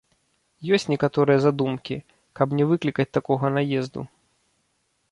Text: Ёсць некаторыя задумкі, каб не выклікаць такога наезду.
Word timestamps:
Ёсць 0.77 0.87
некаторыя 0.93 1.39
задумкі, 1.43 1.99
каб 2.41 2.47
не 2.61 2.65
выклікаць 2.73 3.09
такога 3.21 3.45
наезду. 3.59 4.01